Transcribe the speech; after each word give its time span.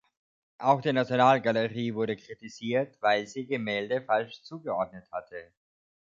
Auch 0.57 0.81
die 0.81 0.93
Nationalgalerie 0.93 1.93
wurde 1.93 2.15
kritisiert, 2.17 2.97
weil 3.03 3.27
sie 3.27 3.45
Gemälde 3.45 4.01
falsch 4.01 4.41
zugeordnet 4.41 5.07
hatte. 5.11 5.53